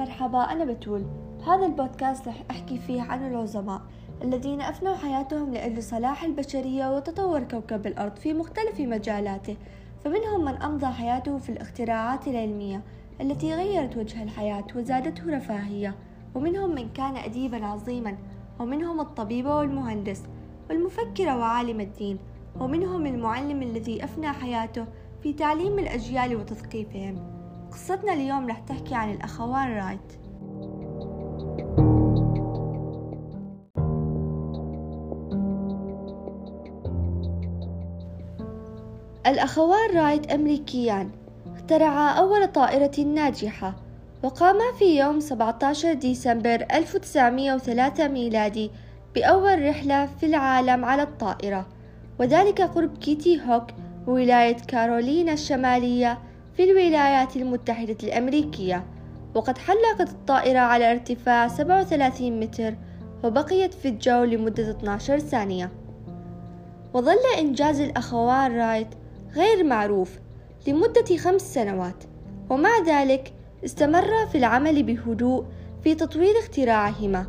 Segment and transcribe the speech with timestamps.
[0.00, 1.04] مرحبا أنا بتول.
[1.46, 3.82] هذا البودكاست رح أحكي فيه عن العظماء
[4.22, 9.56] الذين أفنوا حياتهم لأجل صلاح البشرية وتطور كوكب الأرض في مختلف مجالاته
[10.04, 12.82] فمنهم من أمضى حياته في الاختراعات العلمية
[13.20, 15.94] التي غيرت وجه الحياة وزادته رفاهية
[16.34, 18.16] ومنهم من كان أديبا عظيما
[18.60, 20.22] ومنهم الطبيب والمهندس
[20.70, 22.18] والمفكر وعالم الدين
[22.60, 24.86] ومنهم المعلم الذي أفنى حياته
[25.22, 27.39] في تعليم الأجيال وتثقيفهم.
[27.72, 30.20] قصتنا اليوم رح تحكي عن الأخوان رايت.
[39.26, 41.10] الأخوان رايت أمريكيان.
[41.54, 43.74] اخترعا أول طائرة ناجحة
[44.22, 48.70] وقاما في يوم 17 ديسمبر 1903 ميلادي
[49.14, 51.66] بأول رحلة في العالم على الطائرة
[52.18, 53.66] وذلك قرب كيتي هوك
[54.06, 56.18] ولاية كارولينا الشمالية
[56.60, 58.86] في الولايات المتحدة الأمريكية
[59.34, 62.74] وقد حلقت الطائرة على ارتفاع 37 متر
[63.24, 65.72] وبقيت في الجو لمدة 12 ثانية.
[66.94, 68.86] وظل إنجاز الأخوان رايت
[69.34, 70.18] غير معروف
[70.68, 72.04] لمدة خمس سنوات
[72.50, 73.32] ومع ذلك
[73.64, 75.44] استمر في العمل بهدوء
[75.84, 77.26] في تطوير اختراعهما.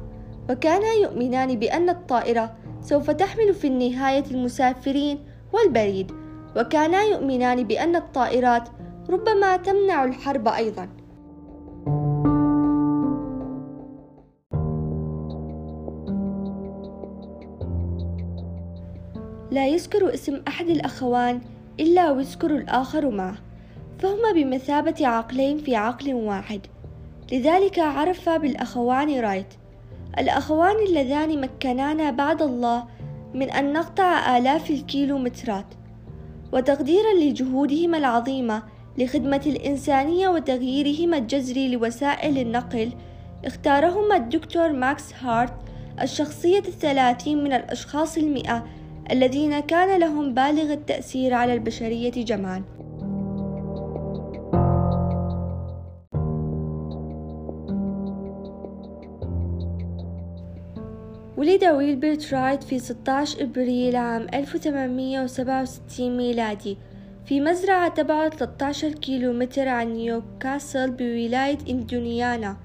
[0.50, 5.20] وكانا يؤمنان بأن الطائرة سوف تحمل في النهاية المسافرين
[5.54, 6.12] والبريد.
[6.58, 8.70] وكانا يؤمنان بأن الطائرات
[9.12, 10.90] ربما تمنع الحرب أيضا.
[19.52, 21.42] لا يذكر اسم أحد الأخوان
[21.80, 23.36] إلا ويذكر الآخر معه
[24.00, 26.62] فهما بمثابة عقلين في عقل واحد.
[27.32, 29.54] لذلك عرف بالأخوان رايت.
[30.20, 32.86] الأخوان اللذان مكنانا بعد الله
[33.34, 35.66] من أن نقطع آلاف الكيلومترات.
[36.54, 38.64] وتقديرا لجهودهما العظيمة
[38.98, 42.92] لخدمة الإنسانية وتغييرهما الجذري لوسائل النقل.
[43.46, 45.54] اختارهما الدكتور ماكس هارت
[46.02, 48.66] الشخصية الثلاثين من الأشخاص المئة
[49.12, 52.64] الذين كان لهم بالغ التأثير على البشرية جمعاء.
[61.38, 66.78] ولد ويلبرت رايت في 16 إبريل عام 1867 ميلادي.
[67.26, 72.58] في مزرعة تبعد 13 كيلومتر عن نيوكاسل بولاية إنديانا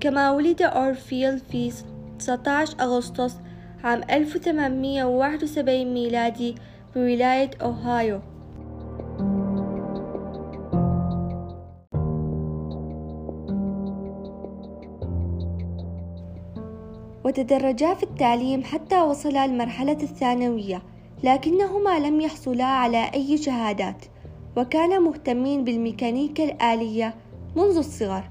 [0.00, 1.72] كما ولد أورفيل في
[2.18, 3.36] 19 أغسطس
[3.84, 6.54] عام 1871 ميلادي
[6.94, 8.20] بولاية أوهايو.
[17.24, 20.89] وتدرجا في التعليم حتى وصلا المرحلة الثانوية.
[21.22, 24.04] لكنهما لم يحصلا على أي شهادات
[24.56, 27.14] وكانا مهتمين بالميكانيكا الآلية
[27.56, 28.24] منذ الصغر.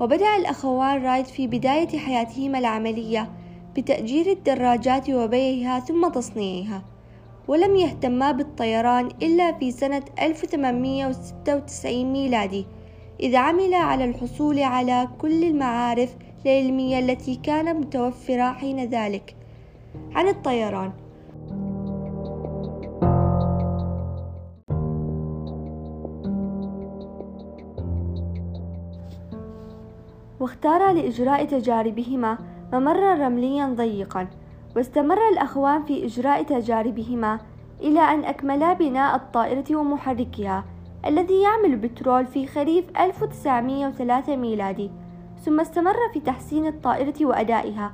[0.00, 3.30] وبدأ الأخوان رايت في بداية حياتهما العملية
[3.76, 6.82] بتأجير الدراجات وبيعها ثم تصنيعها
[7.48, 12.66] ولم يهتما بالطيران إلا في سنة 1896 ميلادي
[13.20, 16.16] إذ عمل على الحصول على كل المعارف
[16.46, 19.36] العلمية التي كانت متوفرة حين ذلك.
[20.14, 20.92] عن الطيران
[30.40, 32.38] واختار لإجراء تجاربهما
[32.72, 34.26] ممرا رمليا ضيقا
[34.76, 37.38] واستمر الأخوان في إجراء تجاربهما
[37.80, 40.64] إلى أن أكملا بناء الطائرة ومحركها
[41.06, 44.90] الذي يعمل بترول في خريف 1903 ميلادي.
[45.44, 47.92] ثم استمر في تحسين الطائرة وأدائها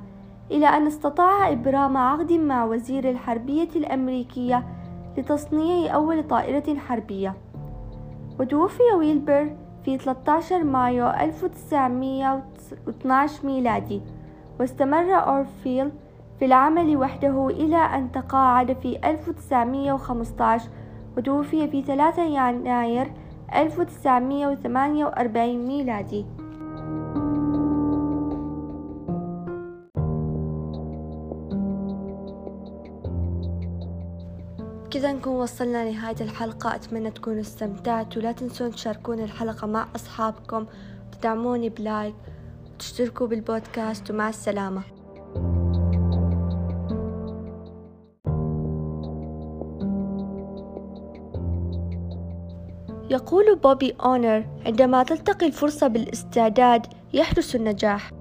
[0.51, 4.65] إلى أن استطاع إبرام عقد مع وزير الحربية الأمريكية
[5.17, 7.35] لتصنيع أول طائرة حربية.
[8.39, 9.55] وتوفي ويلبر
[9.85, 14.01] في 13 مايو 1912 ميلادي
[14.59, 15.91] واستمر أورفيل
[16.39, 20.69] في العمل وحده إلى أن تقاعد في 1915
[21.17, 23.11] وتوفي في 3 يناير
[23.55, 26.25] 1948 ميلادي.
[34.95, 36.75] كذا نكون وصلنا لنهاية الحلقة.
[36.75, 38.21] أتمنى تكونوا استمتعتوا.
[38.21, 40.65] لا تنسون تشاركون الحلقة مع أصحابكم.
[41.11, 42.15] تدعموني بلايك.
[42.73, 44.11] وتشتركوا بالبودكاست.
[44.11, 44.81] ومع السلامة.
[53.09, 58.11] يقول بوبي أونر عندما تلتقي الفرصة بالاستعداد يحدث النجاح.